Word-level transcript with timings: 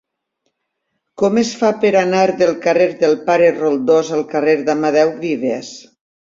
Com 1.21 1.37
es 1.41 1.51
fa 1.59 1.69
per 1.83 1.91
anar 1.99 2.23
del 2.41 2.55
carrer 2.65 2.89
del 3.03 3.15
Pare 3.29 3.53
Roldós 3.61 4.13
al 4.19 4.27
carrer 4.35 4.59
d'Amadeu 4.67 5.17
Vives? 5.23 5.75